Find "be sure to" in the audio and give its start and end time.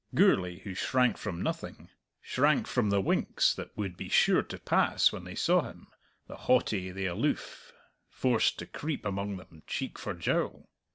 3.97-4.57